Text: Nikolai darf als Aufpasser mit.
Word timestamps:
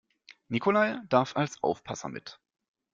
Nikolai 0.49 0.97
darf 1.09 1.35
als 1.37 1.61
Aufpasser 1.61 2.09
mit. 2.09 2.39